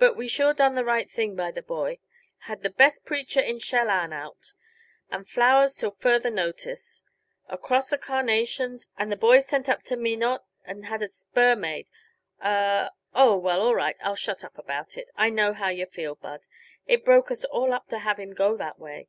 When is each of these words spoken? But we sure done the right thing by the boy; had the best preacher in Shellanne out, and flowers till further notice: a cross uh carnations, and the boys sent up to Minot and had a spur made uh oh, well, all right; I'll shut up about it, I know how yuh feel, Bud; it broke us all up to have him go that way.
But 0.00 0.16
we 0.16 0.26
sure 0.26 0.52
done 0.52 0.74
the 0.74 0.84
right 0.84 1.08
thing 1.08 1.36
by 1.36 1.52
the 1.52 1.62
boy; 1.62 2.00
had 2.48 2.64
the 2.64 2.70
best 2.70 3.04
preacher 3.04 3.38
in 3.38 3.60
Shellanne 3.60 4.12
out, 4.12 4.52
and 5.12 5.28
flowers 5.28 5.76
till 5.76 5.92
further 5.92 6.28
notice: 6.28 7.04
a 7.46 7.56
cross 7.56 7.92
uh 7.92 7.96
carnations, 7.98 8.88
and 8.98 9.12
the 9.12 9.16
boys 9.16 9.46
sent 9.46 9.68
up 9.68 9.84
to 9.84 9.96
Minot 9.96 10.42
and 10.64 10.86
had 10.86 11.02
a 11.04 11.08
spur 11.08 11.54
made 11.54 11.86
uh 12.40 12.88
oh, 13.14 13.36
well, 13.36 13.60
all 13.62 13.76
right; 13.76 13.94
I'll 14.02 14.16
shut 14.16 14.42
up 14.42 14.58
about 14.58 14.96
it, 14.96 15.08
I 15.14 15.30
know 15.30 15.52
how 15.52 15.68
yuh 15.68 15.86
feel, 15.86 16.16
Bud; 16.16 16.46
it 16.88 17.04
broke 17.04 17.30
us 17.30 17.44
all 17.44 17.72
up 17.72 17.86
to 17.90 18.00
have 18.00 18.18
him 18.18 18.34
go 18.34 18.56
that 18.56 18.80
way. 18.80 19.06